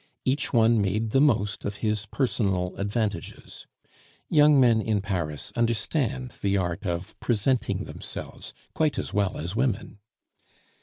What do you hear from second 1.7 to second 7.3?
his personal advantages. Young men in Paris understand the art of